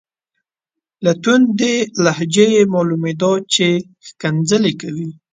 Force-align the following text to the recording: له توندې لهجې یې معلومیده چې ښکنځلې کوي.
له 1.05 1.11
توندې 1.23 1.75
لهجې 2.03 2.47
یې 2.57 2.63
معلومیده 2.75 3.31
چې 3.53 3.67
ښکنځلې 4.07 4.73
کوي. 4.81 5.09